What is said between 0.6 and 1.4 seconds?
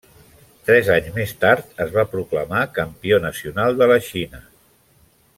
Tres anys més